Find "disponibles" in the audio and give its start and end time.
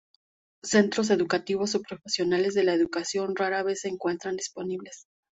4.35-5.05